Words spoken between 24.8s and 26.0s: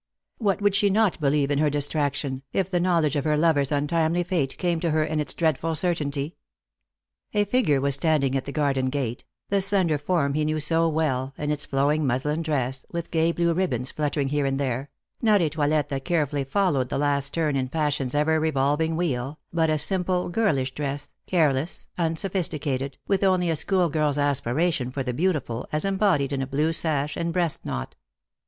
for the beautiful as